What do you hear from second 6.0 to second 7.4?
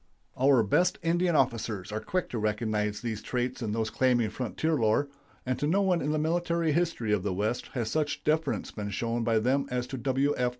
in the military history of the